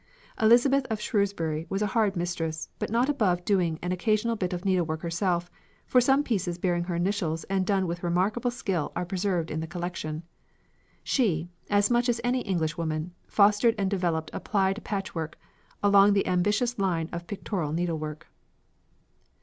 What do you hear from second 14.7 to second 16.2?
patchwork along